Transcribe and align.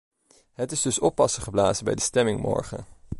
Het 0.53 0.71
is 0.71 0.81
dus 0.81 0.99
oppassen 0.99 1.43
geblazen 1.43 1.85
bij 1.85 1.95
de 1.95 2.01
stemming 2.01 2.39
morgen! 2.41 2.85